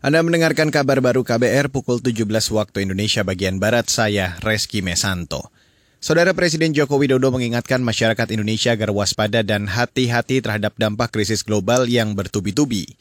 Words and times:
Anda 0.00 0.24
mendengarkan 0.24 0.72
kabar 0.72 1.04
baru 1.04 1.20
KBR 1.20 1.68
pukul 1.68 2.00
17 2.00 2.24
waktu 2.56 2.88
Indonesia 2.88 3.20
bagian 3.20 3.60
Barat, 3.60 3.84
saya 3.92 4.40
Reski 4.40 4.80
Mesanto. 4.80 5.52
Saudara 6.00 6.32
Presiden 6.32 6.72
Joko 6.72 6.96
Widodo 6.96 7.28
mengingatkan 7.28 7.84
masyarakat 7.84 8.32
Indonesia 8.32 8.72
agar 8.72 8.96
waspada 8.96 9.44
dan 9.44 9.68
hati-hati 9.68 10.40
terhadap 10.40 10.72
dampak 10.80 11.12
krisis 11.12 11.44
global 11.44 11.84
yang 11.84 12.16
bertubi-tubi. 12.16 12.96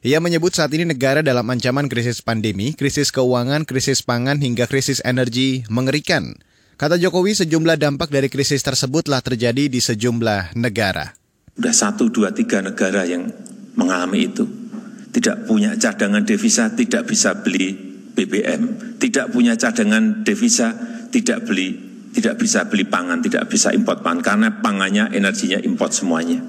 Ia 0.00 0.24
menyebut 0.24 0.56
saat 0.56 0.72
ini 0.72 0.88
negara 0.88 1.20
dalam 1.20 1.44
ancaman 1.52 1.84
krisis 1.84 2.24
pandemi, 2.24 2.72
krisis 2.72 3.12
keuangan, 3.12 3.68
krisis 3.68 4.00
pangan, 4.00 4.40
hingga 4.40 4.64
krisis 4.64 5.04
energi 5.04 5.68
mengerikan. 5.68 6.32
Kata 6.80 6.96
Jokowi, 6.96 7.36
sejumlah 7.36 7.76
dampak 7.76 8.08
dari 8.08 8.32
krisis 8.32 8.64
tersebut 8.64 9.04
telah 9.04 9.20
terjadi 9.20 9.68
di 9.68 9.84
sejumlah 9.84 10.56
negara. 10.56 11.12
Sudah 11.60 11.76
satu, 11.76 12.08
dua, 12.08 12.32
tiga 12.32 12.64
negara 12.64 13.04
yang 13.04 13.28
mengalami 13.76 14.32
itu 14.32 14.67
tidak 15.12 15.48
punya 15.48 15.74
cadangan 15.76 16.24
devisa, 16.24 16.72
tidak 16.72 17.08
bisa 17.08 17.40
beli 17.40 17.74
BBM, 18.12 18.96
tidak 18.98 19.30
punya 19.30 19.54
cadangan 19.54 20.26
devisa, 20.26 20.74
tidak 21.08 21.46
beli, 21.48 21.74
tidak 22.12 22.36
bisa 22.36 22.66
beli 22.66 22.84
pangan, 22.84 23.22
tidak 23.22 23.48
bisa 23.48 23.70
import 23.70 24.02
pangan 24.02 24.20
karena 24.20 24.48
pangannya 24.58 25.04
energinya 25.14 25.58
import 25.62 25.94
semuanya. 25.94 26.42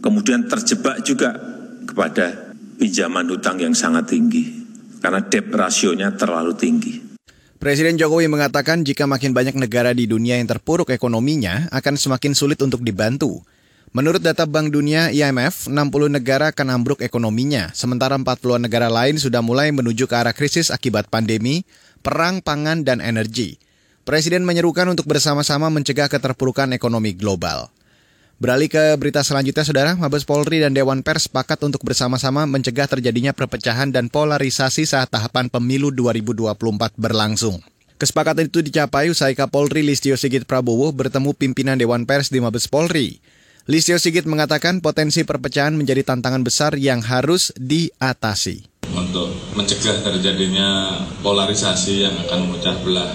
Kemudian 0.00 0.48
terjebak 0.48 1.04
juga 1.04 1.36
kepada 1.84 2.56
pinjaman 2.80 3.28
hutang 3.28 3.60
yang 3.60 3.76
sangat 3.76 4.08
tinggi 4.08 4.48
karena 5.04 5.20
debt 5.20 5.52
rasionya 5.52 6.16
terlalu 6.16 6.56
tinggi. 6.56 6.94
Presiden 7.60 8.00
Jokowi 8.00 8.24
mengatakan 8.32 8.80
jika 8.88 9.04
makin 9.04 9.36
banyak 9.36 9.52
negara 9.52 9.92
di 9.92 10.08
dunia 10.08 10.40
yang 10.40 10.48
terpuruk 10.48 10.88
ekonominya 10.88 11.68
akan 11.68 12.00
semakin 12.00 12.32
sulit 12.32 12.56
untuk 12.64 12.80
dibantu. 12.80 13.44
Menurut 13.90 14.22
data 14.22 14.46
Bank 14.46 14.70
Dunia 14.70 15.10
IMF, 15.10 15.66
60 15.66 16.14
negara 16.14 16.54
akan 16.54 16.78
ambruk 16.78 17.02
ekonominya, 17.02 17.74
sementara 17.74 18.14
40 18.14 18.62
negara 18.62 18.86
lain 18.86 19.18
sudah 19.18 19.42
mulai 19.42 19.74
menuju 19.74 20.06
ke 20.06 20.14
arah 20.14 20.30
krisis 20.30 20.70
akibat 20.70 21.10
pandemi, 21.10 21.66
perang, 21.98 22.38
pangan, 22.38 22.86
dan 22.86 23.02
energi. 23.02 23.58
Presiden 24.06 24.46
menyerukan 24.46 24.86
untuk 24.86 25.10
bersama-sama 25.10 25.74
mencegah 25.74 26.06
keterpurukan 26.06 26.70
ekonomi 26.70 27.18
global. 27.18 27.66
Beralih 28.38 28.70
ke 28.70 28.94
berita 28.94 29.26
selanjutnya, 29.26 29.66
Saudara, 29.66 29.98
Mabes 29.98 30.22
Polri 30.22 30.62
dan 30.62 30.70
Dewan 30.70 31.02
Pers 31.02 31.26
sepakat 31.26 31.58
untuk 31.66 31.82
bersama-sama 31.82 32.46
mencegah 32.46 32.86
terjadinya 32.86 33.34
perpecahan 33.34 33.90
dan 33.90 34.06
polarisasi 34.06 34.86
saat 34.86 35.10
tahapan 35.10 35.50
pemilu 35.50 35.90
2024 35.90 36.94
berlangsung. 36.94 37.58
Kesepakatan 37.98 38.46
itu 38.46 38.62
dicapai 38.62 39.10
usai 39.10 39.34
Kapolri 39.34 39.82
Listio 39.82 40.14
Sigit 40.14 40.46
Prabowo 40.46 40.94
bertemu 40.94 41.34
pimpinan 41.34 41.74
Dewan 41.74 42.06
Pers 42.06 42.30
di 42.30 42.38
Mabes 42.38 42.70
Polri. 42.70 43.18
Listio 43.70 44.02
Sigit 44.02 44.26
mengatakan 44.26 44.82
potensi 44.82 45.22
perpecahan 45.22 45.78
menjadi 45.78 46.02
tantangan 46.02 46.42
besar 46.42 46.74
yang 46.74 46.98
harus 47.06 47.54
diatasi. 47.54 48.66
Untuk 48.90 49.30
mencegah 49.54 50.02
terjadinya 50.02 50.98
polarisasi 51.22 52.02
yang 52.02 52.18
akan 52.26 52.50
memecah 52.50 52.74
belah 52.82 53.14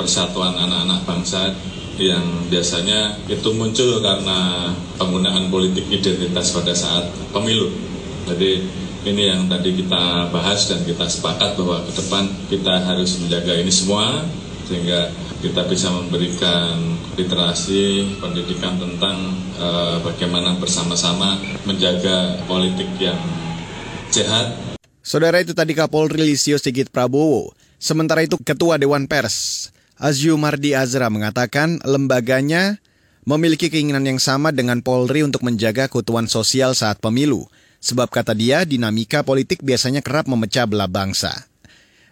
persatuan 0.00 0.56
anak-anak 0.56 1.04
bangsa 1.04 1.52
yang 2.00 2.24
biasanya 2.48 3.20
itu 3.28 3.52
muncul 3.52 4.00
karena 4.00 4.72
penggunaan 4.96 5.52
politik 5.52 5.84
identitas 5.92 6.56
pada 6.56 6.72
saat 6.72 7.12
pemilu. 7.28 7.68
Jadi 8.24 8.64
ini 9.04 9.28
yang 9.28 9.44
tadi 9.44 9.76
kita 9.76 10.32
bahas 10.32 10.72
dan 10.72 10.88
kita 10.88 11.04
sepakat 11.04 11.52
bahwa 11.60 11.84
ke 11.84 11.92
depan 12.00 12.32
kita 12.48 12.80
harus 12.80 13.20
menjaga 13.20 13.60
ini 13.60 13.68
semua 13.68 14.24
sehingga 14.72 15.12
kita 15.44 15.68
bisa 15.68 15.92
memberikan 15.92 16.96
literasi 17.20 18.16
pendidikan 18.16 18.80
tentang 18.80 19.36
uh, 19.60 20.00
bagaimana 20.00 20.56
bersama-sama 20.56 21.36
menjaga 21.68 22.40
politik 22.48 22.88
yang 22.96 23.20
sehat. 24.08 24.56
Saudara 25.04 25.44
itu 25.44 25.52
tadi 25.52 25.76
Kapolri 25.76 26.24
Lisio 26.24 26.56
Sigit 26.56 26.88
Prabowo. 26.88 27.52
Sementara 27.76 28.24
itu 28.24 28.40
Ketua 28.40 28.80
Dewan 28.80 29.04
Pers 29.04 29.68
Azyu 30.00 30.40
Mardi 30.40 30.72
Azra 30.72 31.12
mengatakan 31.12 31.76
lembaganya 31.84 32.80
memiliki 33.28 33.68
keinginan 33.68 34.08
yang 34.08 34.18
sama 34.18 34.50
dengan 34.50 34.80
Polri 34.80 35.20
untuk 35.20 35.44
menjaga 35.44 35.86
keutuhan 35.86 36.26
sosial 36.26 36.72
saat 36.72 36.96
pemilu. 36.98 37.44
Sebab 37.82 38.08
kata 38.08 38.32
dia, 38.32 38.62
dinamika 38.62 39.26
politik 39.26 39.60
biasanya 39.60 40.00
kerap 40.00 40.30
memecah 40.30 40.70
belah 40.70 40.86
bangsa. 40.86 41.51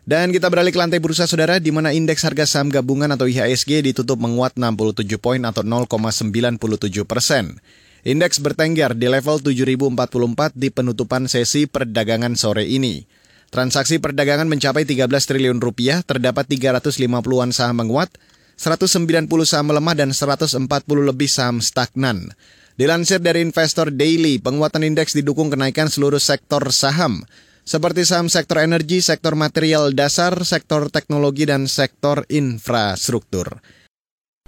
Dan 0.08 0.32
kita 0.32 0.48
beralih 0.48 0.72
ke 0.72 0.80
lantai 0.80 0.98
bursa 0.98 1.28
saudara 1.28 1.60
di 1.60 1.68
mana 1.68 1.92
indeks 1.92 2.24
harga 2.24 2.48
saham 2.48 2.72
gabungan 2.72 3.12
atau 3.12 3.28
IHSG 3.28 3.84
ditutup 3.84 4.16
menguat 4.16 4.56
67 4.56 5.04
poin 5.20 5.40
atau 5.44 5.60
0,97 5.60 6.56
persen. 7.04 7.60
Indeks 8.00 8.40
bertengger 8.40 8.96
di 8.96 9.12
level 9.12 9.44
7044 9.44 10.56
di 10.56 10.72
penutupan 10.72 11.28
sesi 11.28 11.68
perdagangan 11.68 12.32
sore 12.32 12.64
ini. 12.64 13.04
Transaksi 13.52 14.00
perdagangan 14.00 14.48
mencapai 14.48 14.88
13 14.88 15.04
triliun 15.10 15.60
rupiah, 15.60 16.00
terdapat 16.00 16.48
350-an 16.48 17.50
saham 17.52 17.76
menguat, 17.84 18.08
190 18.56 19.28
saham 19.44 19.66
melemah 19.68 19.92
dan 19.98 20.16
140 20.16 20.64
lebih 21.04 21.28
saham 21.28 21.60
stagnan. 21.60 22.32
Dilansir 22.80 23.20
dari 23.20 23.44
investor 23.44 23.92
Daily, 23.92 24.40
penguatan 24.40 24.80
indeks 24.80 25.12
didukung 25.12 25.52
kenaikan 25.52 25.92
seluruh 25.92 26.22
sektor 26.22 26.64
saham 26.72 27.28
seperti 27.70 28.02
saham 28.02 28.26
sektor 28.26 28.58
energi, 28.58 28.98
sektor 28.98 29.38
material 29.38 29.94
dasar, 29.94 30.34
sektor 30.42 30.90
teknologi, 30.90 31.46
dan 31.46 31.70
sektor 31.70 32.26
infrastruktur. 32.26 33.62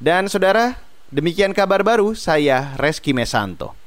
Dan 0.02 0.26
saudara, 0.26 0.74
demikian 1.14 1.54
kabar 1.54 1.86
baru 1.86 2.18
saya 2.18 2.74
Reski 2.74 3.14
Mesanto. 3.14 3.81